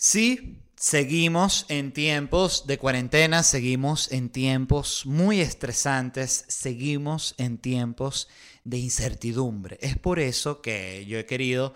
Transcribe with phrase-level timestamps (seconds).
[0.00, 8.28] Sí, seguimos en tiempos de cuarentena, seguimos en tiempos muy estresantes, seguimos en tiempos
[8.62, 9.76] de incertidumbre.
[9.80, 11.74] Es por eso que yo he querido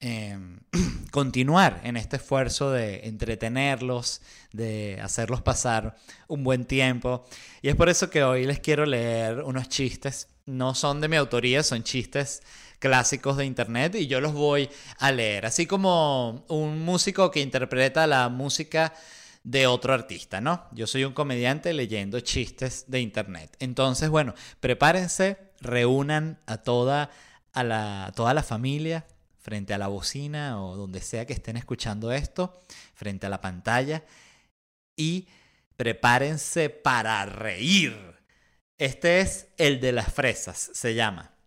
[0.00, 0.60] em,
[1.10, 5.94] continuar en este esfuerzo de entretenerlos, de hacerlos pasar
[6.26, 7.26] un buen tiempo.
[7.60, 10.28] Y es por eso que hoy les quiero leer unos chistes.
[10.46, 12.40] No son de mi autoría, son chistes
[12.78, 18.06] clásicos de internet y yo los voy a leer, así como un músico que interpreta
[18.06, 18.94] la música
[19.44, 20.66] de otro artista, ¿no?
[20.72, 23.56] Yo soy un comediante leyendo chistes de internet.
[23.60, 27.10] Entonces, bueno, prepárense, reúnan a toda,
[27.52, 29.06] a la, toda la familia
[29.38, 32.60] frente a la bocina o donde sea que estén escuchando esto,
[32.94, 34.04] frente a la pantalla
[34.96, 35.28] y
[35.76, 37.96] prepárense para reír.
[38.76, 41.37] Este es el de las fresas, se llama.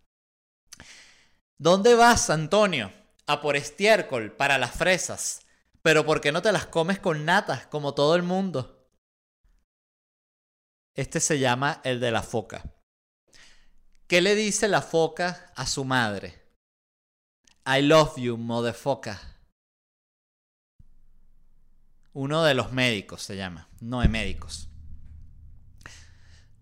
[1.62, 2.92] ¿Dónde vas, Antonio?
[3.28, 5.46] A por estiércol para las fresas.
[5.84, 8.90] Pero ¿por qué no te las comes con natas como todo el mundo?
[10.96, 12.64] Este se llama el de la foca.
[14.08, 16.42] ¿Qué le dice la foca a su madre?
[17.68, 19.18] I love you, motherfucker.
[22.14, 24.68] Uno de los médicos se llama, no de médicos.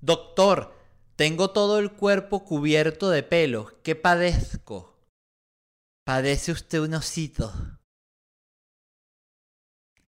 [0.01, 0.78] Doctor,
[1.19, 3.77] tengo todo el cuerpo cubierto de pelo.
[3.83, 4.97] ¿Qué padezco?
[6.05, 7.53] Padece usted un osito.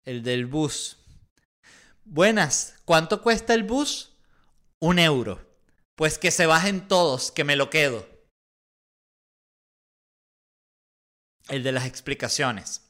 [0.05, 0.99] El del bus.
[2.05, 4.15] Buenas, ¿cuánto cuesta el bus?
[4.79, 5.45] Un euro.
[5.95, 8.07] Pues que se bajen todos, que me lo quedo.
[11.49, 12.89] El de las explicaciones.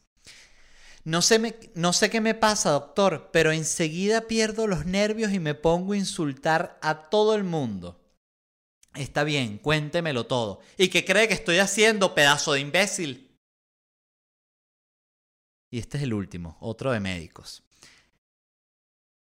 [1.03, 5.55] No sé, no sé qué me pasa, doctor, pero enseguida pierdo los nervios y me
[5.55, 7.97] pongo a insultar a todo el mundo.
[8.95, 10.61] Está bien, cuéntemelo todo.
[10.77, 13.37] ¿Y qué cree que estoy haciendo, pedazo de imbécil?
[15.71, 17.63] Y este es el último, otro de médicos.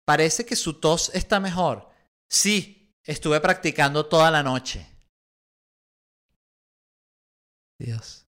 [0.05, 1.89] Parece que su tos está mejor.
[2.27, 4.87] Sí, estuve practicando toda la noche.
[7.77, 8.25] Dios.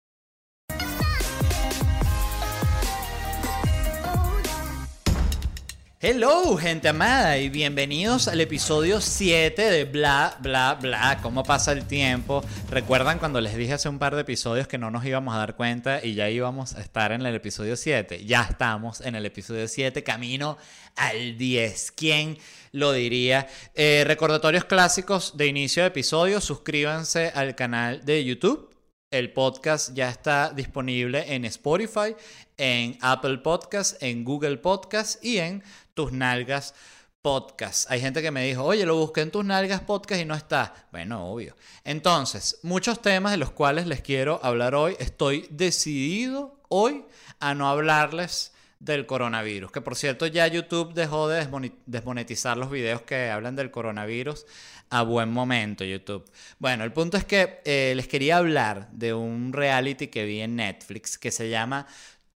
[6.06, 11.18] Hello, gente amada, y bienvenidos al episodio 7 de Bla, Bla, Bla.
[11.22, 12.44] ¿Cómo pasa el tiempo?
[12.68, 15.56] ¿Recuerdan cuando les dije hace un par de episodios que no nos íbamos a dar
[15.56, 18.22] cuenta y ya íbamos a estar en el episodio 7?
[18.26, 20.58] Ya estamos en el episodio 7, camino
[20.94, 21.92] al 10.
[21.92, 22.36] ¿Quién
[22.72, 23.48] lo diría?
[23.74, 26.42] Eh, recordatorios clásicos de inicio de episodio.
[26.42, 28.74] Suscríbanse al canal de YouTube.
[29.10, 32.16] El podcast ya está disponible en Spotify,
[32.56, 35.62] en Apple Podcast, en Google Podcast y en
[35.94, 36.74] tus nalgas
[37.22, 37.90] podcast.
[37.90, 40.74] Hay gente que me dijo, oye, lo busqué en tus nalgas podcast y no está.
[40.92, 41.56] Bueno, obvio.
[41.82, 44.94] Entonces, muchos temas de los cuales les quiero hablar hoy.
[44.98, 47.06] Estoy decidido hoy
[47.40, 49.72] a no hablarles del coronavirus.
[49.72, 51.48] Que por cierto, ya YouTube dejó de
[51.86, 54.44] desmonetizar los videos que hablan del coronavirus
[54.90, 56.30] a buen momento, YouTube.
[56.58, 60.56] Bueno, el punto es que eh, les quería hablar de un reality que vi en
[60.56, 61.86] Netflix que se llama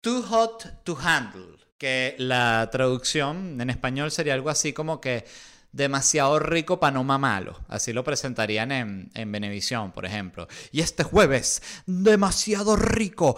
[0.00, 5.24] Too Hot to Handle que la traducción en español sería algo así como que
[5.72, 7.60] demasiado rico para no malo.
[7.68, 10.48] Así lo presentarían en, en Venevisión, por ejemplo.
[10.72, 13.36] Y este jueves, demasiado rico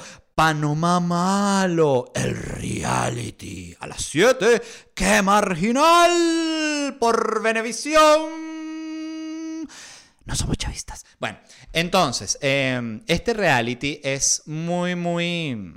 [0.54, 2.12] no malo.
[2.14, 4.62] El reality a las 7.
[4.94, 6.96] ¡Qué marginal!
[7.00, 8.30] Por Venevisión.
[10.24, 11.04] No somos chavistas.
[11.18, 11.38] Bueno,
[11.72, 15.74] entonces, em, este reality es muy, muy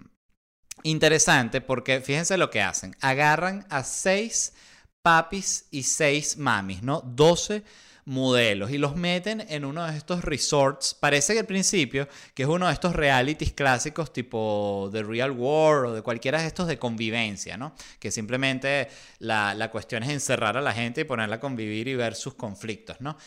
[0.84, 2.96] interesante porque fíjense lo que hacen.
[3.02, 4.54] Agarran a seis
[5.02, 7.02] papis y seis mamis, ¿no?
[7.02, 7.64] 12
[8.06, 10.94] modelos y los meten en uno de estos resorts.
[10.94, 15.92] Parece que al principio que es uno de estos realities clásicos tipo The Real World
[15.92, 17.76] o de cualquiera de estos de convivencia, ¿no?
[18.00, 18.90] Que simplemente
[19.20, 22.34] la, la cuestión es encerrar a la gente y ponerla a convivir y ver sus
[22.34, 23.18] conflictos, ¿no?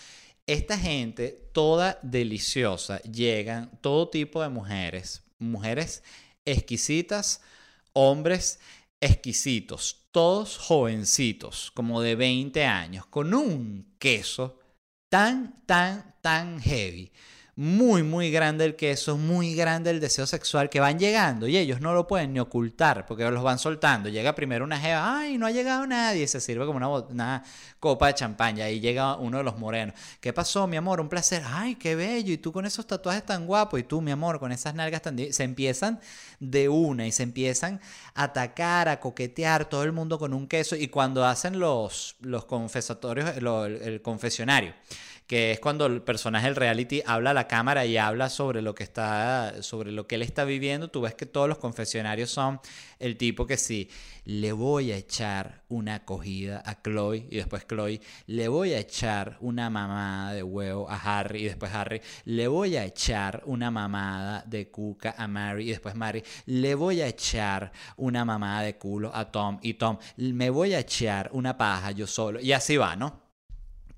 [0.46, 6.02] Esta gente, toda deliciosa, llegan todo tipo de mujeres, mujeres
[6.44, 7.40] exquisitas,
[7.92, 8.60] hombres
[9.00, 14.58] exquisitos, todos jovencitos, como de 20 años, con un queso
[15.08, 17.12] tan, tan, tan heavy
[17.56, 21.80] muy, muy grande el queso, muy grande el deseo sexual que van llegando y ellos
[21.80, 24.08] no lo pueden ni ocultar porque los van soltando.
[24.08, 26.78] Llega primero una jeva, ay, no ha llegado nadie, se sirve como
[27.10, 27.44] una,
[27.78, 29.94] copa de champaña y llega uno de los morenos.
[30.20, 31.00] ¿Qué pasó, mi amor?
[31.00, 31.42] Un placer.
[31.46, 32.32] Ay, qué bello.
[32.32, 35.16] Y tú con esos tatuajes tan guapos y tú, mi amor, con esas nalgas tan...
[35.32, 36.00] Se empiezan
[36.40, 37.80] de una y se empiezan
[38.14, 42.46] a atacar, a coquetear todo el mundo con un queso y cuando hacen los, los
[42.46, 44.74] confesatorios, el confesionario
[45.26, 48.74] que es cuando el personaje del reality habla a la cámara y habla sobre lo
[48.74, 52.60] que está, sobre lo que él está viviendo, tú ves que todos los confesionarios son
[52.98, 53.88] el tipo que sí,
[54.24, 59.38] le voy a echar una acogida a Chloe y después Chloe, le voy a echar
[59.40, 64.44] una mamada de huevo a Harry y después Harry, le voy a echar una mamada
[64.46, 69.10] de cuca a Mary y después Mary, le voy a echar una mamada de culo
[69.14, 72.94] a Tom y Tom, me voy a echar una paja yo solo y así va,
[72.96, 73.23] ¿no?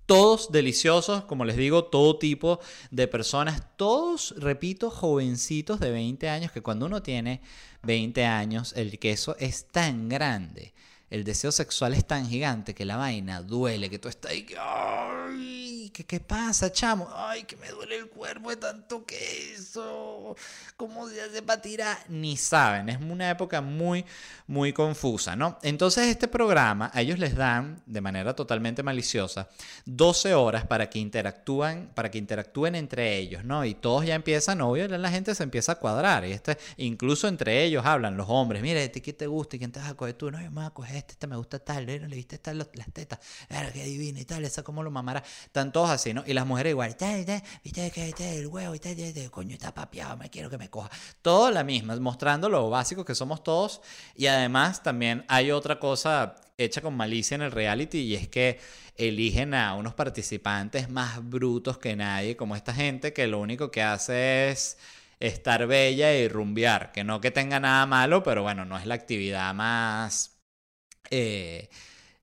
[0.07, 2.61] Todos deliciosos, como les digo, todo tipo
[2.93, 7.41] de personas, todos, repito, jovencitos de 20 años, que cuando uno tiene
[7.83, 10.75] 20 años, el queso es tan grande,
[11.11, 15.91] el deseo sexual es tan gigante que la vaina duele, que tú estás ahí, ¡ay!
[15.95, 17.09] ¿Qué, ¿Qué pasa, chamo?
[17.15, 20.37] ¡Ay, que me duele el cuerpo de tanto queso!
[20.77, 21.97] ¿Cómo se hace para tirar?
[22.09, 24.05] Ni saben, es una época muy,
[24.47, 25.59] muy confusa, ¿no?
[25.63, 29.49] Entonces este programa, a ellos les dan, de manera totalmente maliciosa,
[29.87, 33.65] 12 horas para que interactúen, para que interactúen entre ellos, ¿no?
[33.65, 37.65] Y todos ya empiezan, obvio, la gente se empieza a cuadrar, y este, incluso entre
[37.65, 39.95] ellos hablan los hombres, mire, ¿a ti qué te gusta y quién te vas a
[39.95, 40.31] coger tú?
[40.31, 42.09] No, yo me voy a coger este, este me gusta tal, ¿no?
[42.09, 45.73] le viste tal las tetas, era que divina y tal, esa como lo mamará, están
[45.73, 46.25] todos así, ¿no?
[46.27, 46.97] Y las mujeres igual,
[47.65, 48.81] viste que este, el huevo y
[49.31, 50.91] coño, está papiado, me quiero que me coja.
[51.23, 53.81] Todo la misma, mostrando lo básico que somos todos.
[54.15, 58.59] Y además también hay otra cosa hecha con malicia en el reality y es que
[58.97, 63.83] eligen a unos participantes más brutos que nadie, como esta gente que lo único que
[63.83, 64.79] hace es
[65.21, 68.95] estar bella y rumbear, que no que tenga nada malo, pero bueno, no es la
[68.95, 70.36] actividad más
[71.11, 71.69] eh,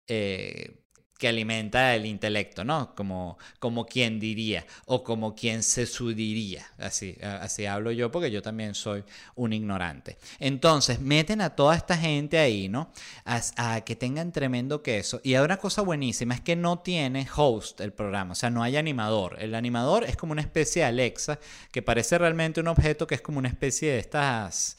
[0.08, 0.84] eh,
[1.24, 2.94] que alimenta el intelecto, ¿no?
[2.96, 6.66] Como, como quien diría o como quien se sudiría.
[6.78, 10.18] Así, así hablo yo porque yo también soy un ignorante.
[10.40, 12.92] Entonces, meten a toda esta gente ahí, ¿no?
[13.24, 15.22] A, que tengan tremendo queso.
[15.24, 18.76] Y una cosa buenísima, es que no tiene host el programa, o sea, no hay
[18.76, 19.38] animador.
[19.40, 21.40] El animador es como una especie de Alexa
[21.72, 24.76] que parece realmente un objeto que es como una especie de estas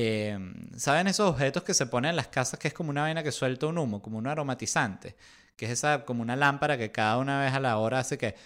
[0.00, 3.24] Em, ¿Saben esos objetos que se ponen en las casas que es como una vaina
[3.24, 5.16] que suelta un humo, como un aromatizante?
[5.56, 8.36] Que es esa, como una lámpara que cada una vez a la hora hace que...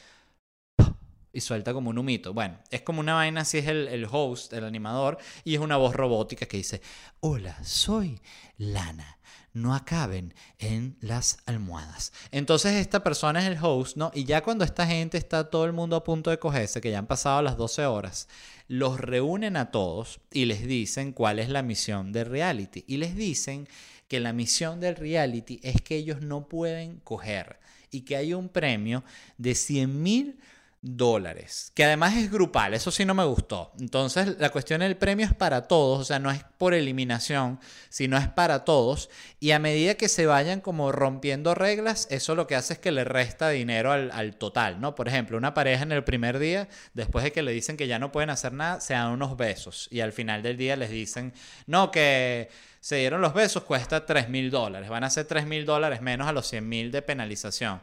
[1.32, 2.34] Y suelta como un humito.
[2.34, 5.76] Bueno, es como una vaina, así es el, el host, el animador, y es una
[5.76, 6.82] voz robótica que dice,
[7.20, 8.20] hola, soy
[8.58, 9.18] Lana
[9.54, 12.12] no acaben en las almohadas.
[12.30, 14.10] Entonces esta persona es el host, ¿no?
[14.14, 16.98] Y ya cuando esta gente está todo el mundo a punto de cogerse, que ya
[16.98, 18.28] han pasado las 12 horas,
[18.68, 22.84] los reúnen a todos y les dicen cuál es la misión del reality.
[22.86, 23.68] Y les dicen
[24.08, 27.58] que la misión del reality es que ellos no pueden coger
[27.90, 29.04] y que hay un premio
[29.36, 30.38] de 100 mil
[30.84, 33.72] dólares, que además es grupal, eso sí no me gustó.
[33.78, 38.18] Entonces la cuestión del premio es para todos, o sea, no es por eliminación, sino
[38.18, 39.08] es para todos.
[39.38, 42.90] Y a medida que se vayan como rompiendo reglas, eso lo que hace es que
[42.90, 44.96] le resta dinero al, total, ¿no?
[44.96, 48.00] Por ejemplo, una pareja en el primer día, después de que le dicen que ya
[48.00, 51.32] no pueden hacer nada, se dan unos besos y al final del día les dicen,
[51.66, 52.50] no, que
[52.80, 56.26] se dieron los besos, cuesta 3 mil dólares, van a ser 3 mil dólares menos
[56.26, 57.80] a los 100 mil de penalización.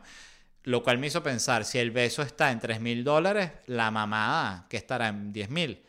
[0.64, 4.68] Lo cual me hizo pensar, si el beso está en 3 mil dólares, la mamada
[4.70, 5.84] que estará en 10 mil,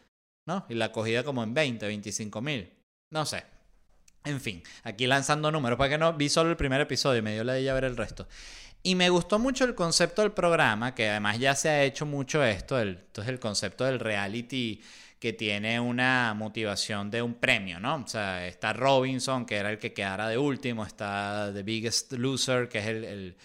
[0.47, 0.65] ¿no?
[0.69, 2.73] Y la acogida como en 20, 25 mil.
[3.11, 3.45] No sé.
[4.25, 7.55] En fin, aquí lanzando números, porque no vi solo el primer episodio me dio la
[7.55, 8.29] de ver el resto.
[8.83, 12.43] Y me gustó mucho el concepto del programa, que además ya se ha hecho mucho
[12.45, 14.83] esto, el, entonces el concepto del reality
[15.21, 17.97] que tiene una motivación de un premio, ¿no?
[17.97, 22.71] O sea, está Robinson, que era el que quedara de último, está The Biggest Loser,
[22.71, 23.37] que es el,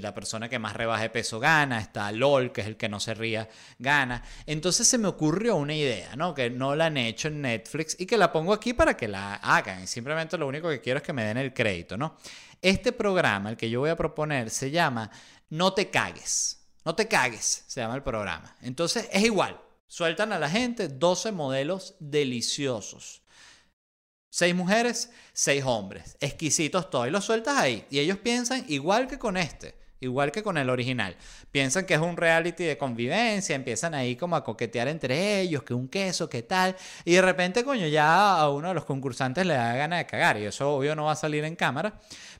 [0.00, 3.12] la persona que más rebaje peso gana, está LOL, que es el que no se
[3.12, 3.46] ría,
[3.78, 4.24] gana.
[4.46, 6.32] Entonces se me ocurrió una idea, ¿no?
[6.32, 9.34] Que no la han hecho en Netflix y que la pongo aquí para que la
[9.34, 9.82] hagan.
[9.82, 12.16] Y simplemente lo único que quiero es que me den el crédito, ¿no?
[12.62, 15.10] Este programa, el que yo voy a proponer, se llama
[15.50, 16.54] No te cagues.
[16.86, 18.56] No te cagues, se llama el programa.
[18.62, 19.67] Entonces es igual.
[19.88, 23.22] Sueltan a la gente 12 modelos deliciosos.
[24.30, 26.16] Seis mujeres, seis hombres.
[26.20, 27.08] Exquisitos todos.
[27.08, 27.86] Y los sueltas ahí.
[27.90, 29.74] Y ellos piensan igual que con este.
[30.00, 31.16] Igual que con el original.
[31.50, 33.56] Piensan que es un reality de convivencia.
[33.56, 35.62] Empiezan ahí como a coquetear entre ellos.
[35.62, 36.76] Que un queso, que tal.
[37.04, 40.38] Y de repente, coño, ya a uno de los concursantes le da ganas de cagar.
[40.38, 41.98] Y eso obvio no va a salir en cámara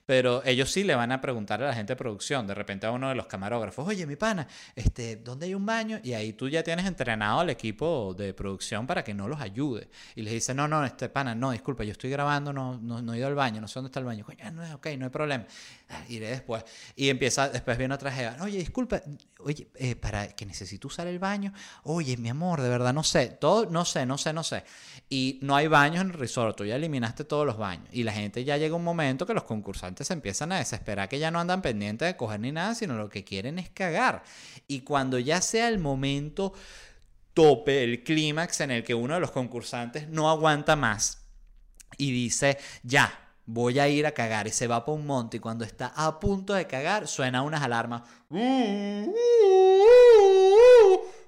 [0.08, 2.92] pero ellos sí le van a preguntar a la gente de producción, de repente a
[2.92, 6.00] uno de los camarógrafos, oye, mi pana, este, ¿dónde hay un baño?
[6.02, 9.90] Y ahí tú ya tienes entrenado al equipo de producción para que no los ayude.
[10.14, 13.18] Y les dice, no, no, este pana, no, disculpa, yo estoy grabando, no, no, he
[13.18, 14.24] ido al baño, no sé dónde está el baño.
[14.24, 15.44] Coño, no, ok, no hay problema.
[15.90, 16.64] Ah, iré después.
[16.96, 18.36] Y empieza después viene otra jeva.
[18.42, 19.02] Oye, disculpa,
[19.40, 21.52] oye, eh, para que necesito usar el baño.
[21.82, 23.28] Oye, mi amor, de verdad no sé.
[23.28, 24.64] Todo, no sé, no sé, no sé.
[25.08, 26.56] Y no hay baños en el resort.
[26.56, 27.88] Tú ya eliminaste todos los baños.
[27.92, 31.18] Y la gente ya llega un momento que los concursantes se empiezan a desesperar, que
[31.18, 34.22] ya no andan pendientes de coger ni nada, sino lo que quieren es cagar.
[34.66, 36.52] Y cuando ya sea el momento
[37.34, 41.26] tope, el clímax en el que uno de los concursantes no aguanta más
[41.96, 45.40] y dice, ya, voy a ir a cagar y se va por un monte y
[45.40, 48.02] cuando está a punto de cagar suena unas alarmas.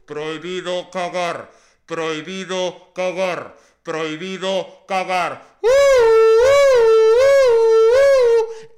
[0.05, 1.51] Prohibido cagar,
[1.87, 5.59] prohibido cagar, prohibido cagar.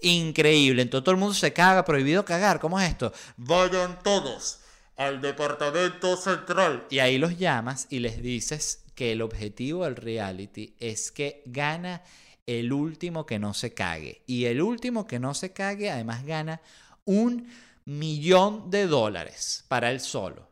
[0.03, 3.13] Increíble, entonces todo el mundo se caga, prohibido cagar, ¿cómo es esto?
[3.37, 4.61] Vayan todos
[4.97, 6.87] al departamento central.
[6.91, 12.03] Y ahí los llamas y les dices que el objetivo del reality es que gana
[12.47, 14.23] el último que no se cague.
[14.27, 16.61] Y el último que no se cague además gana
[17.05, 17.49] un
[17.85, 20.49] millón de dólares para él solo.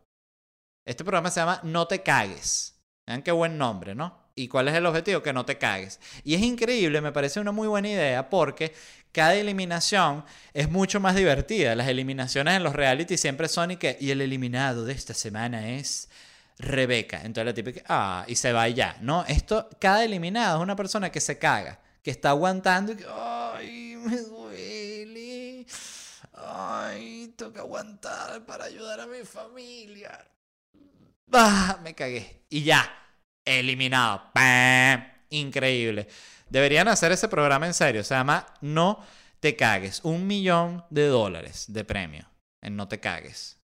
[0.86, 2.80] Este programa se llama No te cagues.
[3.06, 4.18] Vean qué buen nombre, ¿no?
[4.34, 5.22] ¿Y cuál es el objetivo?
[5.22, 6.00] Que no te cagues.
[6.24, 8.74] Y es increíble, me parece una muy buena idea porque
[9.12, 11.74] cada eliminación es mucho más divertida.
[11.74, 15.70] Las eliminaciones en los reality siempre son y que, y el eliminado de esta semana
[15.70, 16.08] es
[16.60, 17.18] Rebeca.
[17.18, 19.24] Entonces la típica, ah, y se va ya, ¿no?
[19.26, 23.96] Esto, cada eliminado es una persona que se caga, que está aguantando y que, ay,
[23.96, 25.66] me duele.
[26.34, 30.26] Ay, tengo que aguantar para ayudar a mi familia.
[31.32, 32.44] Ah, me cagué.
[32.48, 32.88] Y ya,
[33.44, 34.30] eliminado.
[35.30, 36.08] Increíble.
[36.48, 38.02] Deberían hacer ese programa en serio.
[38.02, 39.04] Se llama No
[39.38, 40.00] te cagues.
[40.02, 42.28] Un millón de dólares de premio
[42.60, 43.59] en No te cagues.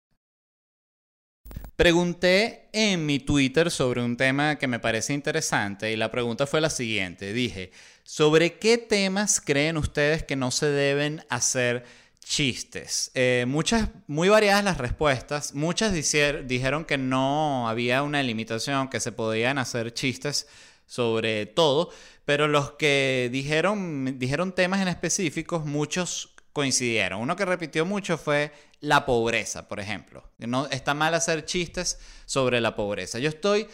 [1.76, 6.62] Pregunté en mi Twitter sobre un tema que me parece interesante y la pregunta fue
[6.62, 7.34] la siguiente.
[7.34, 7.72] Dije,
[8.04, 11.84] ¿sobre qué temas creen ustedes que no se deben hacer
[12.24, 13.12] chistes?
[13.14, 15.54] Eh, muchas, muy variadas las respuestas.
[15.54, 20.48] Muchas dijeron que no había una limitación, que se podían hacer chistes
[20.88, 21.90] sobre todo,
[22.24, 27.20] pero los que dijeron, dijeron temas en específicos, muchos coincidieron.
[27.20, 30.24] Uno que repitió mucho fue la pobreza, por ejemplo.
[30.38, 33.20] No, está mal hacer chistes sobre la pobreza.
[33.20, 33.68] Yo estoy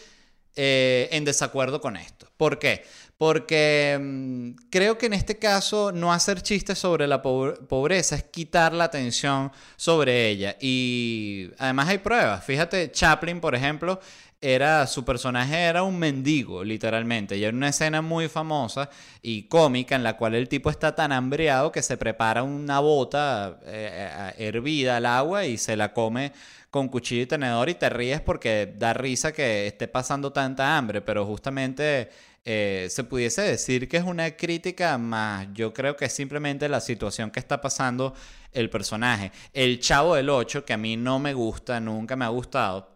[0.55, 2.27] eh, en desacuerdo con esto.
[2.37, 2.83] ¿Por qué?
[3.19, 8.73] Porque mm, creo que en este caso no hacer chistes sobre la pobreza es quitar
[8.73, 10.57] la atención sobre ella.
[10.59, 12.43] Y además hay pruebas.
[12.43, 13.99] Fíjate, Chaplin, por ejemplo,
[14.41, 17.37] era, su personaje era un mendigo, literalmente.
[17.37, 18.89] Y era una escena muy famosa
[19.21, 23.59] y cómica en la cual el tipo está tan hambriado que se prepara una bota
[23.63, 26.33] eh, eh, hervida al agua y se la come
[26.71, 31.01] con cuchillo y tenedor y te ríes porque da risa que esté pasando tanta hambre,
[31.01, 32.09] pero justamente
[32.43, 36.79] eh, se pudiese decir que es una crítica más, yo creo que es simplemente la
[36.79, 38.15] situación que está pasando
[38.53, 39.31] el personaje.
[39.53, 42.89] El Chavo del 8, que a mí no me gusta, nunca me ha gustado,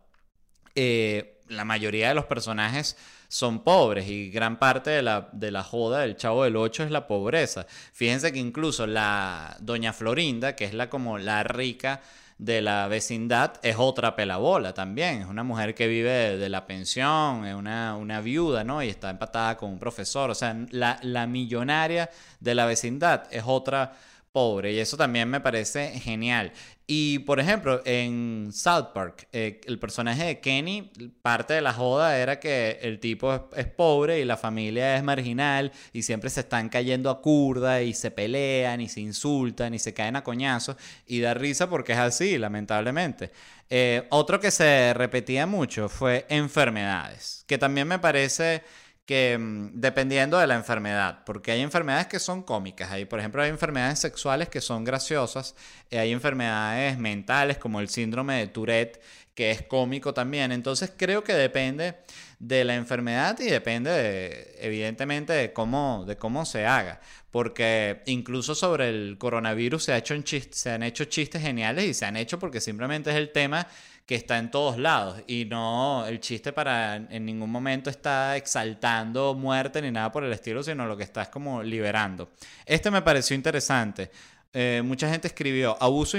[1.48, 2.98] la mayoría de los personajes
[3.28, 6.92] son pobres y gran parte de la, de la joda del Chavo del Ocho es
[6.92, 7.66] la pobreza.
[7.94, 12.02] Fíjense que incluso la doña Florinda, que es la como la rica
[12.38, 15.22] de la vecindad, es otra pelabola también.
[15.22, 18.84] Es una mujer que vive de, la pensión, es una, una, viuda, ¿no?
[18.84, 20.30] Y está empatada con un profesor.
[20.30, 22.10] O sea, la, la millonaria
[22.40, 23.94] de la vecindad es otra
[24.36, 26.52] pobre y eso también me parece genial.
[26.88, 32.18] Y por ejemplo, en South Park, eh, el personaje de Kenny, parte de la joda
[32.18, 36.68] era que el tipo es, pobre y la familia es marginal y siempre se están
[36.68, 40.76] cayendo a curda y se pelean y se insultan y se caen a coñazos
[41.08, 43.32] y da risa porque es así, lamentablemente.
[43.70, 48.64] Eh, otro que se repetía mucho fue enfermedades, que también me parece
[49.06, 53.42] que mm, dependiendo de la enfermedad, porque hay enfermedades que son cómicas, hay, por ejemplo,
[53.42, 55.56] hay enfermedades sexuales que son graciosas,
[55.90, 59.02] y hay enfermedades mentales como el síndrome de Tourette,
[59.36, 61.96] que es cómico también, entonces creo que depende
[62.40, 67.00] de la enfermedad y depende evidentemente de cómo, de cómo se haga,
[67.32, 70.16] porque incluso sobre el coronavirus se, ha hecho
[70.52, 73.68] se han hecho chistes geniales y se han hecho porque simplemente es el tema
[74.06, 79.34] que está en todos lados y no el chiste para en ningún momento está exaltando
[79.34, 82.30] muerte ni nada por el estilo, sino lo que está es como liberando.
[82.66, 84.12] Este me pareció interesante.
[84.54, 86.18] Eh, mucha gente escribió abuso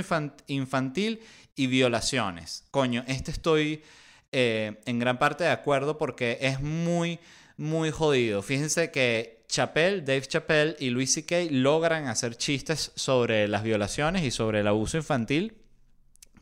[0.49, 1.20] infantil
[1.54, 2.64] y violaciones.
[2.70, 3.82] Coño, este estoy
[4.33, 7.18] eh, en gran parte de acuerdo porque es muy,
[7.56, 8.42] muy jodido.
[8.42, 11.37] Fíjense que Chappelle, Dave Chappelle y Louis C.K.
[11.50, 15.56] logran hacer chistes sobre las violaciones y sobre el abuso infantil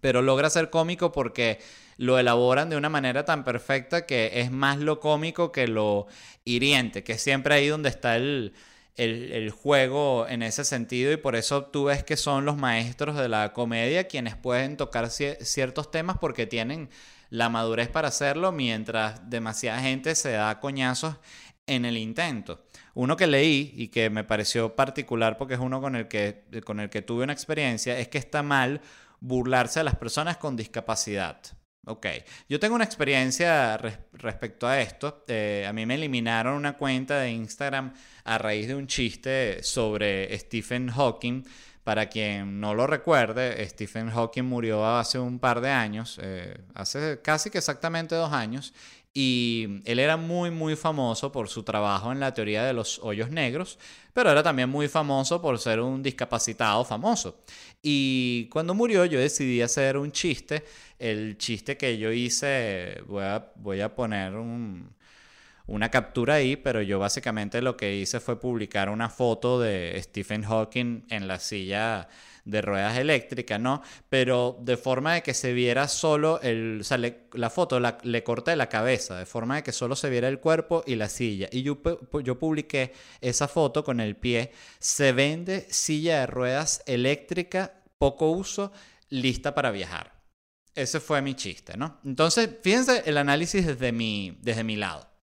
[0.00, 1.60] pero logra ser cómico porque
[1.96, 6.08] lo elaboran de una manera tan perfecta que es más lo cómico que lo
[6.44, 8.52] hiriente, que siempre ahí donde está el,
[8.96, 13.16] el, el juego en ese sentido y por eso tú ves que son los maestros
[13.16, 16.90] de la comedia quienes pueden tocar cier- ciertos temas porque tienen
[17.30, 21.16] la madurez para hacerlo mientras demasiada gente se da coñazos
[21.66, 22.64] en el intento.
[22.94, 26.78] Uno que leí y que me pareció particular porque es uno con el que, con
[26.80, 28.80] el que tuve una experiencia es que está mal
[29.20, 31.40] burlarse de las personas con discapacidad.
[31.86, 32.06] Ok,
[32.48, 35.24] yo tengo una experiencia res- respecto a esto.
[35.28, 37.92] Eh, a mí me eliminaron una cuenta de Instagram
[38.24, 41.44] a raíz de un chiste sobre Stephen Hawking.
[41.84, 47.20] Para quien no lo recuerde, Stephen Hawking murió hace un par de años, eh, hace
[47.20, 48.72] casi que exactamente dos años,
[49.12, 53.30] y él era muy, muy famoso por su trabajo en la teoría de los hoyos
[53.30, 53.78] negros,
[54.12, 57.36] pero era también muy famoso por ser un discapacitado famoso.
[57.82, 60.64] Y cuando murió yo decidí hacer un chiste,
[60.98, 64.90] el chiste que yo hice, voy a, voy a poner un,
[65.66, 70.42] una captura ahí, pero yo básicamente lo que hice fue publicar una foto de Stephen
[70.42, 72.08] Hawking en la silla
[72.44, 73.82] de ruedas eléctricas, ¿no?
[74.10, 76.98] Pero de forma de que se viera solo el, o sea,
[77.32, 80.84] la foto le corté la cabeza, de forma de que solo se viera el cuerpo
[80.86, 81.48] y la silla.
[81.50, 81.80] Y yo,
[82.22, 82.92] yo publiqué
[83.22, 88.72] esa foto con el pie, se vende silla de ruedas eléctrica, poco uso,
[89.08, 90.12] lista para viajar.
[90.74, 92.00] Ese fue mi chiste, ¿no?
[92.04, 95.13] Entonces, fíjense el análisis desde mi, desde mi lado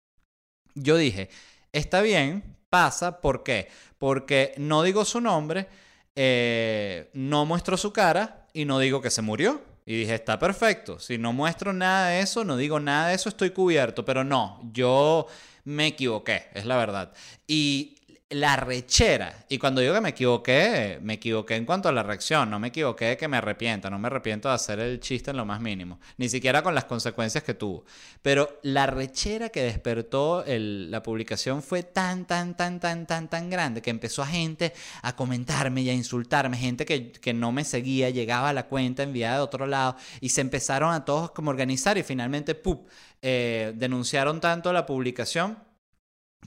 [0.75, 1.29] yo dije,
[1.71, 3.67] está bien, pasa, ¿por qué?
[3.97, 5.67] Porque no digo su nombre,
[6.15, 9.61] eh, no muestro su cara y no digo que se murió.
[9.85, 13.29] Y dije, está perfecto, si no muestro nada de eso, no digo nada de eso,
[13.29, 15.27] estoy cubierto, pero no, yo
[15.63, 17.13] me equivoqué, es la verdad.
[17.47, 17.97] Y
[18.31, 22.49] la rechera, y cuando digo que me equivoqué, me equivoqué en cuanto a la reacción,
[22.49, 25.37] no me equivoqué de que me arrepienta, no me arrepiento de hacer el chiste en
[25.37, 27.83] lo más mínimo, ni siquiera con las consecuencias que tuvo.
[28.21, 33.49] Pero la rechera que despertó el- la publicación fue tan, tan, tan, tan, tan, tan
[33.49, 37.65] grande que empezó a gente a comentarme y a insultarme, gente que, que no me
[37.65, 41.49] seguía, llegaba a la cuenta enviada de otro lado y se empezaron a todos como
[41.51, 42.87] organizar y finalmente, ¡pup!
[43.21, 45.57] eh, denunciaron tanto la publicación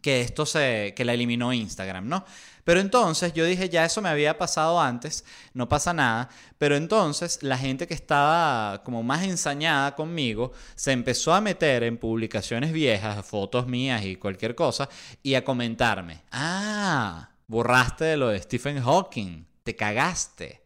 [0.02, 2.24] que esto se que la eliminó Instagram, ¿no?
[2.64, 7.42] Pero entonces yo dije, ya eso me había pasado antes, no pasa nada, pero entonces
[7.42, 13.24] la gente que estaba como más ensañada conmigo se empezó a meter en publicaciones viejas,
[13.26, 14.88] fotos mías y cualquier cosa
[15.22, 20.64] y a comentarme, "Ah, borraste de lo de Stephen Hawking, te cagaste."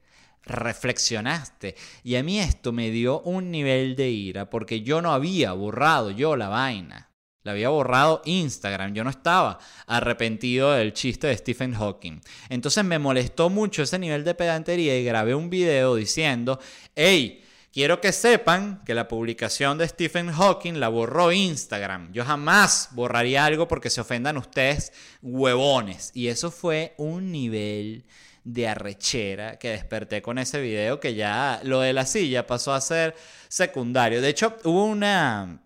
[0.48, 1.76] reflexionaste.
[2.02, 6.10] Y a mí esto me dio un nivel de ira porque yo no había borrado
[6.10, 7.07] yo la vaina.
[7.48, 8.92] La había borrado Instagram.
[8.92, 12.20] Yo no estaba arrepentido del chiste de Stephen Hawking.
[12.50, 16.60] Entonces me molestó mucho ese nivel de pedantería y grabé un video diciendo,
[16.94, 22.12] hey, quiero que sepan que la publicación de Stephen Hawking la borró Instagram.
[22.12, 26.10] Yo jamás borraría algo porque se ofendan ustedes huevones.
[26.12, 28.04] Y eso fue un nivel
[28.44, 32.82] de arrechera que desperté con ese video que ya lo de la silla pasó a
[32.82, 33.16] ser
[33.48, 34.20] secundario.
[34.20, 35.62] De hecho, hubo una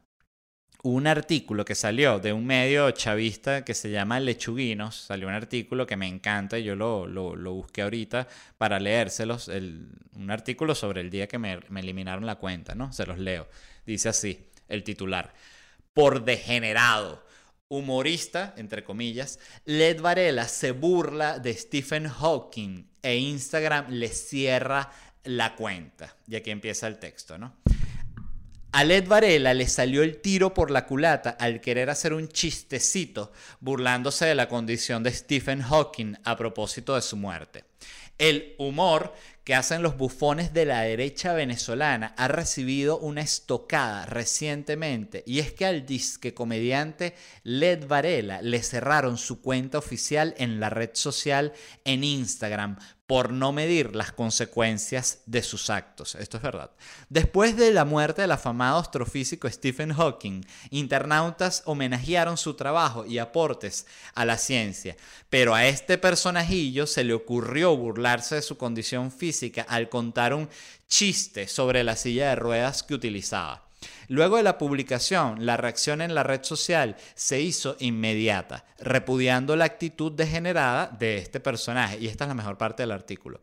[0.83, 4.97] un artículo que salió de un medio chavista que se llama Lechuguinos.
[4.97, 8.27] Salió un artículo que me encanta y yo lo, lo, busqué ahorita
[8.59, 9.49] para leérselos.
[9.49, 12.93] El, un artículo sobre el día que me, me eliminaron la cuenta, ¿no?
[12.93, 13.49] Se los leo.
[13.87, 15.33] Dice así, el titular.
[15.95, 17.25] Por degenerado
[17.69, 24.91] humorista, entre comillas, Led Varela se burla de Stephen Hawking e Instagram le cierra
[25.25, 26.17] la cuenta.
[26.27, 27.55] Y aquí empieza el texto, ¿no?
[28.75, 33.31] A Led Varela le salió el tiro por la culata al querer hacer un chistecito
[33.61, 37.65] burlándose de la condición de Stephen Hawking a propósito de su muerte.
[38.17, 39.13] El humor
[39.45, 45.53] que hacen los bufones de la derecha venezolana ha recibido una estocada recientemente y es
[45.53, 51.53] que al disque comediante Led Varela le cerraron su cuenta oficial en la red social
[51.85, 52.79] en Instagram
[53.13, 56.15] por no medir las consecuencias de sus actos.
[56.15, 56.71] Esto es verdad.
[57.11, 63.87] Después de la muerte del afamado astrofísico Stephen Hawking, internautas homenajearon su trabajo y aportes
[64.15, 64.97] a la ciencia,
[65.29, 70.49] pero a este personajillo se le ocurrió burlarse de su condición física al contar un
[70.89, 73.72] chiste sobre la silla de ruedas que utilizaba.
[74.09, 79.65] Luego de la publicación, la reacción en la red social se hizo inmediata, repudiando la
[79.65, 81.99] actitud degenerada de este personaje.
[82.01, 83.41] Y esta es la mejor parte del artículo.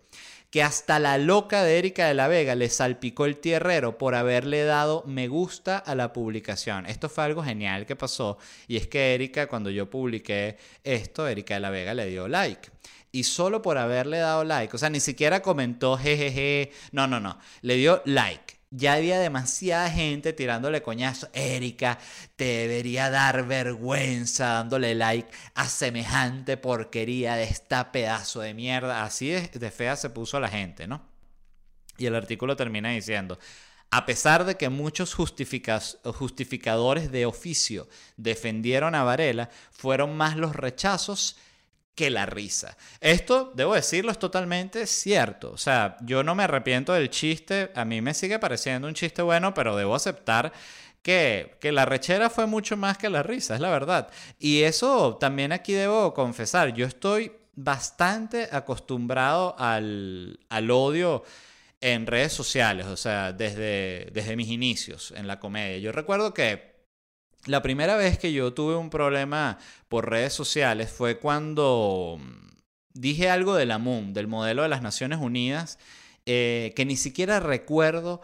[0.49, 4.63] Que hasta la loca de Erika de la Vega le salpicó el tierrero por haberle
[4.63, 6.87] dado me gusta a la publicación.
[6.87, 8.39] Esto fue algo genial que pasó.
[8.67, 12.71] Y es que Erika, cuando yo publiqué esto, Erika de la Vega le dio like
[13.11, 17.39] y solo por haberle dado like, o sea, ni siquiera comentó jejeje, no, no, no,
[17.61, 18.58] le dio like.
[18.71, 21.29] Ya había demasiada gente tirándole coñazo.
[21.33, 21.97] Erika,
[22.35, 29.03] te debería dar vergüenza dándole like a semejante porquería de esta pedazo de mierda.
[29.03, 31.01] Así de, fea se puso la gente, ¿no?
[31.97, 33.39] Y el artículo termina diciendo,
[33.91, 41.37] a pesar de que muchos justificadores de oficio defendieron a Varela, fueron más los rechazos
[41.99, 42.77] que la risa.
[43.01, 45.51] Esto, debo decirlo, es totalmente cierto.
[45.51, 49.21] O sea, yo no me arrepiento del chiste, a mí me sigue pareciendo un chiste
[49.21, 50.53] bueno, pero debo aceptar
[51.01, 54.07] que, que, la rechera fue mucho más que la risa, es la verdad.
[54.39, 61.25] Y eso también aquí debo confesar, yo estoy bastante acostumbrado al, al odio
[61.81, 65.79] en redes sociales, o sea, desde, desde mis inicios en la comedia.
[65.79, 66.78] Yo recuerdo que
[67.45, 72.49] la primera vez que yo tuve un problema por redes sociales fue cuando mm,
[72.93, 75.79] dije algo de la MUN, del modelo de las Naciones Unidas,
[76.25, 78.21] eh, que ni siquiera recuerdo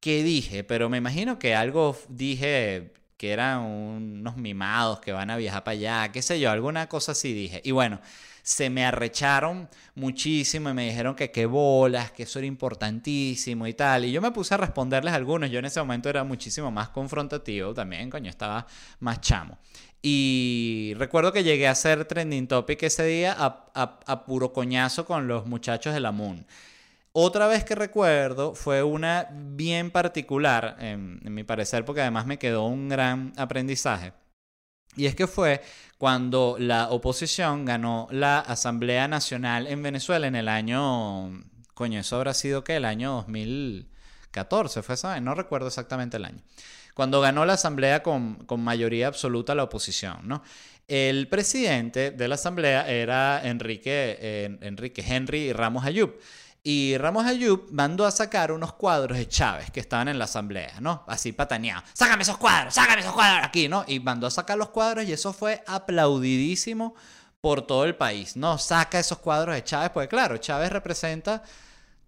[0.00, 5.36] qué dije, pero me imagino que algo dije que eran unos mimados que van a
[5.36, 7.62] viajar para allá, qué sé yo, alguna cosa así dije.
[7.64, 8.00] Y bueno,
[8.46, 13.74] se me arrecharon muchísimo y me dijeron que qué bolas, que eso era importantísimo y
[13.74, 14.04] tal.
[14.04, 15.50] Y yo me puse a responderles a algunos.
[15.50, 18.64] Yo en ese momento era muchísimo más confrontativo también, coño, estaba
[19.00, 19.58] más chamo.
[20.00, 25.46] Y recuerdo que llegué a hacer trending topic ese día a, puro coñazo con los
[25.46, 26.46] muchachos de la Moon.
[27.10, 32.64] Otra vez que recuerdo fue una bien particular, en mi parecer, porque además me quedó
[32.66, 34.12] un gran aprendizaje.
[34.96, 35.62] Y es que fue
[35.98, 42.34] cuando la oposición ganó la Asamblea Nacional en Venezuela en el año, coño, eso habrá
[42.34, 46.42] sido que el año 2014, fue esa, no recuerdo exactamente el año,
[46.94, 50.42] cuando ganó la Asamblea con, con mayoría absoluta la oposición, ¿no?
[50.88, 56.14] El presidente de la Asamblea era Enrique, eh, Enrique Henry Ramos Ayub.
[56.68, 60.80] Y Ramos Ayub mandó a sacar unos cuadros de Chávez que estaban en la asamblea,
[60.80, 61.04] ¿no?
[61.06, 61.84] Así pataneado.
[61.92, 62.74] ¡Sácame esos cuadros!
[62.74, 63.68] ¡Sácame esos cuadros aquí!
[63.68, 63.84] ¿no?
[63.86, 66.96] Y mandó a sacar los cuadros y eso fue aplaudidísimo
[67.40, 68.58] por todo el país, ¿no?
[68.58, 71.40] Saca esos cuadros de Chávez, porque claro, Chávez representa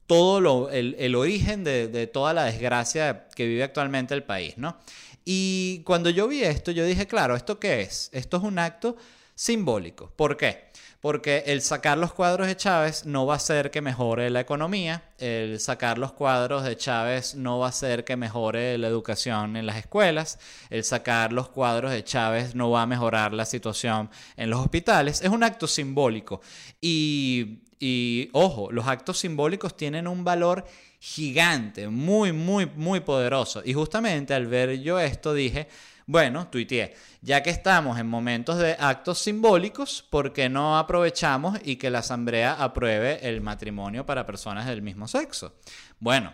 [0.09, 4.77] todo lo, el, origen de, de, toda la desgracia que vive actualmente el país, ¿no?
[5.25, 8.11] Y cuando yo vi esto, yo dije, claro, ¿esto qué es?
[8.13, 8.97] Esto es un acto
[9.37, 10.11] simbólico.
[10.17, 10.68] ¿Por qué?
[11.01, 15.05] Porque el sacar los cuadros de Chávez no va a hacer que mejore la economía,
[15.19, 19.67] el sacar los cuadros de Chávez no va a hacer que mejore la educación en
[19.67, 24.51] las escuelas, el sacar los cuadros de Chávez no va a mejorar la situación en
[24.51, 25.23] los hospitales.
[25.23, 26.41] Es un acto simbólico.
[26.81, 30.65] Y, y ojo, los actos simbólicos tienen un valor
[30.99, 33.63] gigante, muy, muy, muy poderoso.
[33.65, 35.69] Y justamente al ver yo esto dije,
[36.09, 41.77] bueno, tuiteé, ya que estamos en momentos de actos simbólicos, ¿por qué no aprovechamos y
[41.77, 45.59] que la Asamblea apruebe el matrimonio para personas del mismo sexo?
[46.01, 46.33] Bueno,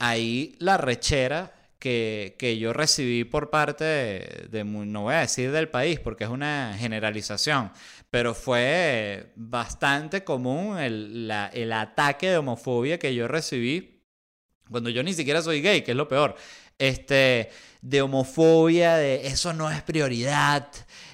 [0.00, 6.00] ahí la rechera que, yo recibí por parte de, no voy a decir del país
[6.00, 7.70] porque es una generalización,
[8.10, 13.94] pero fue bastante común el, el ataque de homofobia que yo recibí
[14.70, 16.34] cuando yo ni siquiera soy gay, que es lo peor.
[16.78, 17.50] Este,
[17.82, 20.68] de homofobia, de eso no es prioridad.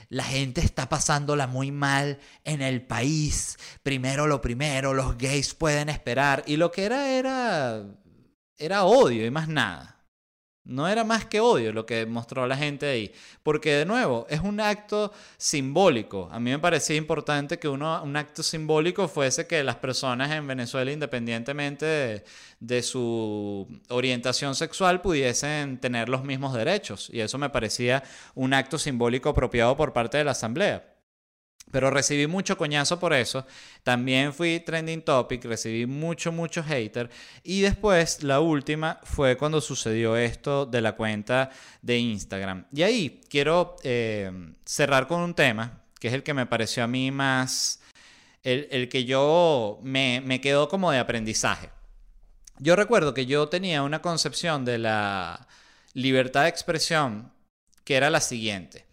[0.09, 3.59] La gente está pasándola muy mal en el país.
[3.83, 6.42] Primero lo primero, los gays pueden esperar.
[6.46, 7.85] Y lo que era era
[8.59, 10.00] era odio y más nada.
[10.64, 13.12] No era más que odio lo que mostró la gente ahí.
[13.42, 16.29] Porque de nuevo, es un acto simbólico.
[16.31, 20.46] A mí me parecía importante que uno, un acto simbólico fuese que las personas en
[20.46, 22.25] Venezuela, independientemente
[22.61, 27.09] de, su orientación sexual, pudiesen tener los mismos derechos.
[27.12, 28.03] Y eso me parecía
[28.35, 31.00] un acto simbólico apropiado por parte de la Asamblea.
[31.70, 33.46] Pero recibí mucho coñazo por eso.
[33.85, 37.11] También fui trending topic, recibí mucho, mucho hater.
[37.44, 42.66] Y después, la última fue cuando sucedió esto de la cuenta de Instagram.
[42.73, 44.33] Y ahí quiero eh,
[44.64, 47.81] cerrar con un tema, que es el que me pareció a mí más,
[48.42, 51.70] el, que yo me, me quedó como de aprendizaje.
[52.59, 55.46] Yo recuerdo que yo tenía una concepción de la
[55.94, 57.33] libertad de expresión
[57.85, 58.89] que era la siguiente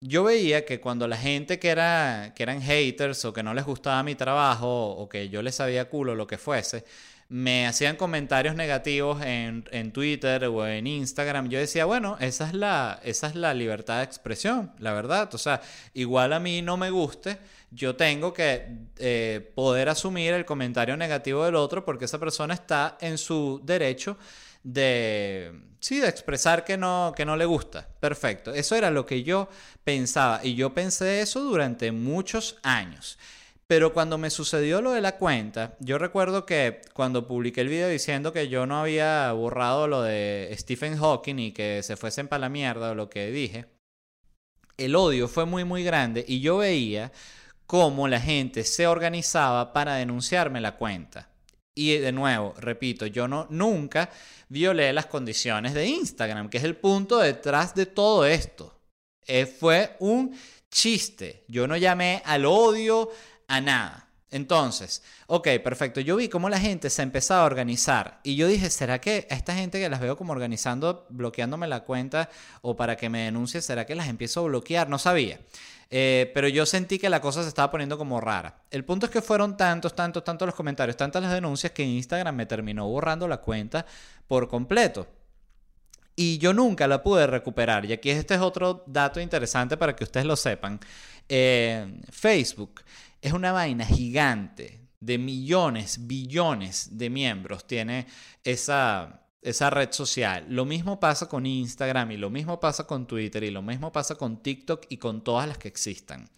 [0.00, 3.64] yo veía que cuando la gente que, era, que eran haters o que no les
[3.64, 6.84] gustaba mi trabajo o que yo les sabía culo lo que fuese,
[7.28, 12.54] me hacían comentarios negativos en, en, Twitter o en Instagram, yo decía, bueno, esa es,
[12.54, 15.34] la, esa es la libertad de expresión, la verdad.
[15.34, 15.60] O sea,
[15.92, 17.38] igual a mí no me guste,
[17.70, 22.96] yo tengo que eh, poder asumir el comentario negativo del otro porque esa persona está
[23.00, 24.16] en su derecho
[24.62, 27.88] de, sí, de expresar que no, que no le gusta.
[28.00, 28.52] Perfecto.
[28.52, 29.48] Eso era lo que yo
[29.84, 33.18] pensaba y yo pensé eso durante muchos años.
[33.68, 37.88] Pero cuando me sucedió lo de la cuenta, yo recuerdo que cuando publiqué el video
[37.88, 42.40] diciendo que yo no había borrado lo de Stephen Hawking y que se fuesen para
[42.40, 43.66] la mierda o lo que dije,
[44.78, 47.12] el odio fue muy muy grande y yo veía
[47.66, 51.28] cómo la gente se organizaba para denunciarme la cuenta.
[51.78, 54.10] Y de nuevo, repito, yo no nunca
[54.48, 58.80] violé las condiciones de Instagram, que es el punto detrás de todo esto.
[59.24, 60.36] Eh, fue un
[60.72, 61.44] chiste.
[61.46, 63.10] Yo no llamé al odio,
[63.46, 64.08] a nada.
[64.32, 66.00] Entonces, ok, perfecto.
[66.00, 69.36] Yo vi cómo la gente se empezaba a organizar y yo dije, ¿será que a
[69.36, 72.28] esta gente que las veo como organizando, bloqueándome la cuenta
[72.60, 74.88] o para que me denuncie, ¿será que las empiezo a bloquear?
[74.88, 75.38] No sabía.
[75.90, 78.62] Eh, pero yo sentí que la cosa se estaba poniendo como rara.
[78.70, 82.34] El punto es que fueron tantos, tantos, tantos los comentarios, tantas las denuncias que Instagram
[82.34, 83.86] me terminó borrando la cuenta
[84.26, 85.06] por completo.
[86.14, 87.86] Y yo nunca la pude recuperar.
[87.86, 90.80] Y aquí este es otro dato interesante para que ustedes lo sepan.
[91.28, 92.82] Eh, Facebook
[93.22, 97.66] es una vaina gigante de millones, billones de miembros.
[97.66, 98.06] Tiene
[98.44, 100.46] esa, esa red social.
[100.48, 104.16] Lo mismo pasa con Instagram y lo mismo pasa con Twitter y lo mismo pasa
[104.16, 106.28] con TikTok y con todas las que existan.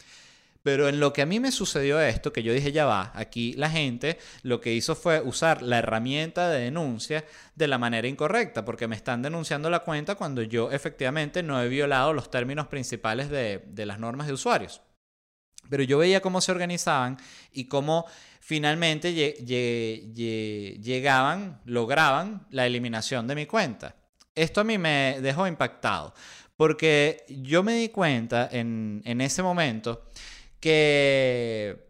[0.62, 3.54] Pero en lo que a mí me sucedió esto, que yo dije ya va, aquí
[3.54, 8.64] la gente lo que hizo fue usar la herramienta de denuncia de la manera incorrecta,
[8.64, 13.30] porque me están denunciando la cuenta cuando yo efectivamente no he violado los términos principales
[13.30, 14.82] de, de las normas de usuarios.
[15.68, 17.18] Pero yo veía cómo se organizaban
[17.52, 18.06] y cómo
[18.40, 19.12] finalmente
[20.82, 23.94] llegaban, lograban la eliminación de mi cuenta.
[24.34, 26.14] Esto a mí me dejó impactado,
[26.56, 30.10] porque yo me di cuenta en, en ese momento
[30.60, 31.88] que,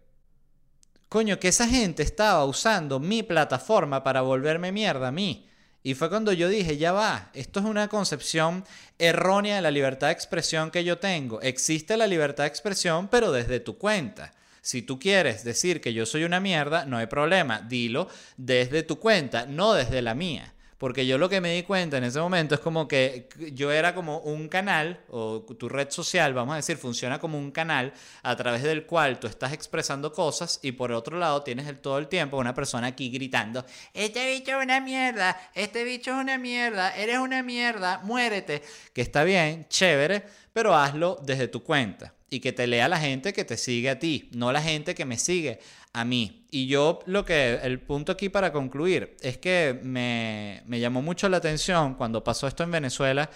[1.08, 5.49] coño, que esa gente estaba usando mi plataforma para volverme mierda a mí.
[5.82, 8.64] Y fue cuando yo dije, ya va, esto es una concepción
[8.98, 11.40] errónea de la libertad de expresión que yo tengo.
[11.40, 14.34] Existe la libertad de expresión, pero desde tu cuenta.
[14.60, 18.98] Si tú quieres decir que yo soy una mierda, no hay problema, dilo desde tu
[18.98, 20.52] cuenta, no desde la mía.
[20.80, 23.94] Porque yo lo que me di cuenta en ese momento es como que yo era
[23.94, 28.34] como un canal, o tu red social, vamos a decir, funciona como un canal a
[28.34, 32.08] través del cual tú estás expresando cosas y por otro lado tienes el, todo el
[32.08, 33.62] tiempo una persona aquí gritando,
[33.92, 38.62] este bicho es una mierda, este bicho es una mierda, eres una mierda, muérete.
[38.94, 43.32] Que está bien, chévere, pero hazlo desde tu cuenta y que te lea la gente
[43.32, 45.58] que te sigue a ti, no la gente que me sigue
[45.92, 46.46] a mí.
[46.50, 51.28] Y yo lo que, el punto aquí para concluir, es que me, me llamó mucho
[51.28, 53.28] la atención cuando pasó esto en Venezuela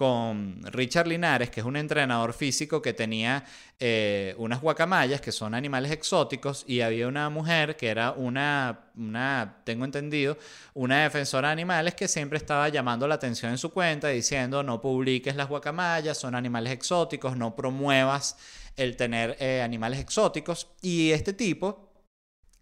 [0.00, 3.44] con Richard Linares, que es un entrenador físico que tenía
[3.78, 8.86] eh, unas guacamayas, que son animales exóticos, y había una mujer que era una,
[9.62, 10.38] tengo entendido,
[10.72, 14.80] una defensora de animales que siempre estaba llamando la atención en su cuenta, diciendo no
[14.80, 18.38] publiques las guacamayas, son animales exóticos, no promuevas
[18.78, 20.68] el tener eh, animales exóticos.
[20.80, 21.92] Y este tipo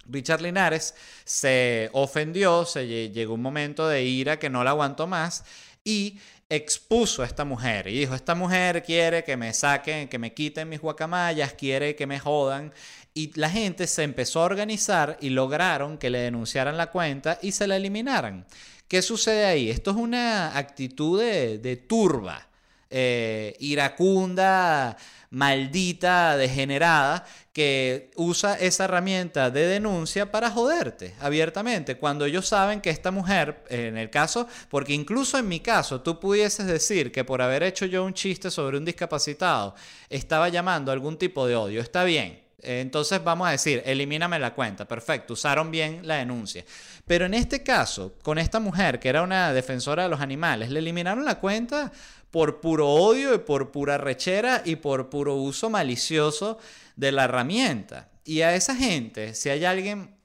[0.07, 0.93] Richard Linares
[1.25, 5.45] se ofendió, se llegó un momento de ira que no la aguantó más
[5.85, 6.19] y
[6.51, 10.69] expuso a esta mujer y dijo, esta mujer quiere que me saquen, que me quiten
[10.69, 12.73] mis guacamayas, quiere que me jodan.
[13.15, 17.53] Y la gente se empezó a organizar y lograron que le denunciaran la cuenta y
[17.53, 18.47] se la eliminaran.
[18.87, 19.69] ¿Qué sucede ahí?
[19.69, 22.49] Esto es una actitud de, turba,
[22.91, 24.97] eh, iracunda,
[25.31, 32.91] maldita, degenerada, que usa esa herramienta de denuncia para joderte abiertamente, cuando ellos saben que
[32.91, 37.43] esta mujer, en el caso, porque incluso en mi caso, tú pudieses decir que por
[37.43, 39.75] haber hecho yo un chiste sobre un discapacitado,
[40.09, 42.49] estaba llamando algún tipo de odio, está bien.
[42.61, 46.65] Entonces vamos a decir, elimíname la cuenta, perfecto, usaron bien la denuncia.
[47.07, 50.81] Pero en este caso, con esta mujer que era una defensora de los animales, le
[50.81, 51.93] eliminaron la cuenta
[52.31, 56.59] por puro odio y por pura rechera y por puro uso malicioso
[56.97, 58.11] de la herramienta.
[58.25, 60.17] Y a esa gente, si hay alguien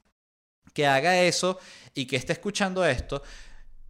[0.72, 1.58] que haga eso
[1.94, 3.22] y que esté escuchando esto,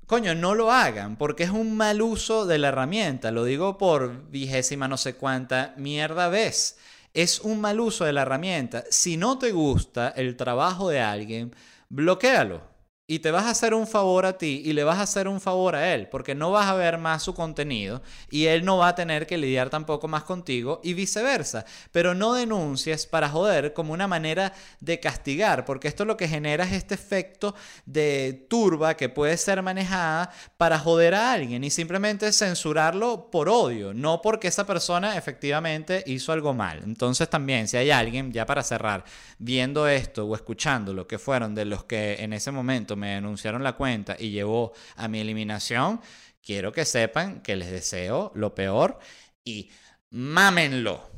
[0.06, 3.30] coño, no lo hagan, porque es un mal uso de la herramienta.
[3.30, 6.78] Lo digo por vigésima no sé cuánta mierda vez.
[7.14, 8.84] Es un mal uso de la herramienta.
[8.90, 11.54] Si no te gusta el trabajo de alguien,
[11.88, 12.73] bloquealo
[13.06, 15.38] y te vas a hacer un favor a ti y le vas a hacer un
[15.38, 18.88] favor a él, porque no vas a ver más su contenido y él no va
[18.88, 21.66] a tener que lidiar tampoco más contigo y viceversa.
[21.92, 26.64] Pero no denuncies para joder como una manera de castigar, porque esto lo que genera
[26.64, 32.32] es este efecto de turba que puede ser manejada para joder a alguien y simplemente
[32.32, 36.80] censurarlo por odio, no porque esa persona efectivamente hizo algo mal.
[36.84, 39.04] Entonces también, si hay alguien, ya para cerrar,
[39.38, 43.62] viendo esto o escuchando lo que fueron de los que en ese momento me denunciaron
[43.62, 46.00] la cuenta y llevó a mi eliminación,
[46.42, 48.98] quiero que sepan que les deseo lo peor
[49.44, 49.70] y
[50.10, 51.10] mámenlo.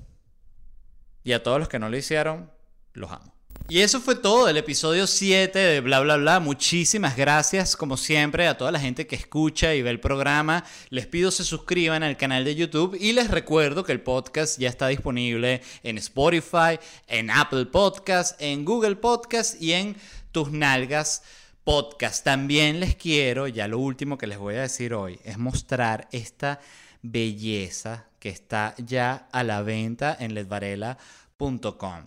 [1.23, 2.51] Y a todos los que no lo hicieron,
[2.93, 3.37] los amo.
[3.69, 6.39] Y eso fue todo del episodio 7 de Bla Bla Bla.
[6.39, 10.63] Muchísimas gracias, como siempre, a toda la gente que escucha y ve el programa.
[10.91, 14.69] Les pido se suscriban al canal de YouTube y les recuerdo que el podcast ya
[14.69, 19.97] está disponible en Spotify, en Apple Podcast, en Google Podcast y en
[20.31, 21.23] Tus Nalgas
[21.67, 22.23] Podcast.
[22.23, 26.61] También les quiero, ya lo último que les voy a decir hoy, es mostrar esta
[27.03, 32.07] belleza que está ya a la venta en ledvarela.com.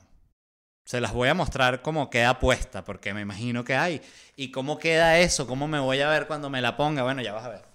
[0.86, 4.02] Se las voy a mostrar cómo queda puesta, porque me imagino que hay.
[4.38, 5.46] ¿Y cómo queda eso?
[5.46, 7.04] ¿Cómo me voy a ver cuando me la ponga?
[7.04, 7.66] Bueno, ya vas a ver.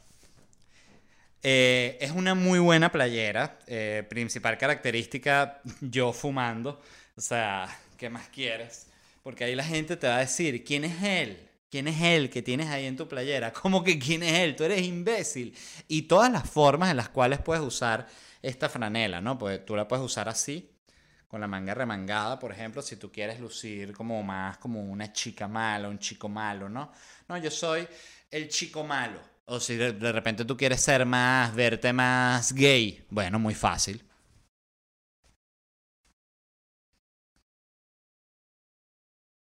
[1.43, 3.59] Eh, es una muy buena playera.
[3.67, 6.81] Eh, principal característica, yo fumando.
[7.15, 7.69] O sea,
[7.99, 8.87] ¿qué más quieres?
[9.23, 11.51] Porque ahí la gente te va a decir, ¿quién es él?
[11.75, 13.53] ¿Quién es él que tienes ahí en tu playera?
[13.63, 14.55] ¿Cómo que quién es él?
[14.55, 15.59] Tú eres imbécil.
[15.89, 18.07] Y todas las formas en las cuales puedes usar
[18.41, 19.37] esta franela, ¿no?
[19.37, 20.71] Pues tú la puedes usar así,
[21.27, 25.49] con la manga remangada, por ejemplo, si tú quieres lucir como más como una chica
[25.49, 26.93] mala, un chico malo, ¿no?
[27.27, 27.89] No, yo soy
[28.31, 29.19] el chico malo.
[29.47, 34.01] O si de, repente tú quieres ser más, verte más gay, bueno, muy fácil.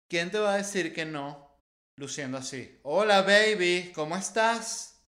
[0.09, 1.48] ¿Quién te va a decir que no
[1.99, 2.79] luciendo así?
[2.85, 5.05] Hola baby, ¿cómo estás?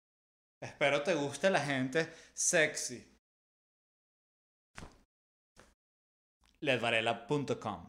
[0.59, 3.05] Espero te guste la gente sexy.
[6.61, 7.88] ledvarela.com.